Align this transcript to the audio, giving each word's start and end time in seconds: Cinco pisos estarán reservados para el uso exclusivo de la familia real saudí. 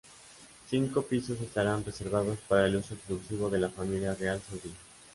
Cinco 0.67 1.03
pisos 1.03 1.39
estarán 1.41 1.85
reservados 1.85 2.39
para 2.47 2.65
el 2.65 2.77
uso 2.77 2.95
exclusivo 2.95 3.51
de 3.51 3.59
la 3.59 3.69
familia 3.69 4.15
real 4.15 4.41
saudí. 4.41 4.73